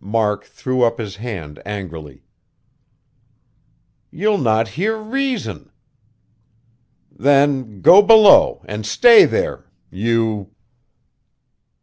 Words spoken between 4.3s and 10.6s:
not hear reason. Then go below, and stay there. You...."